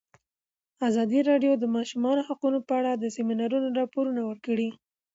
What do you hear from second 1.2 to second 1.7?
راډیو د د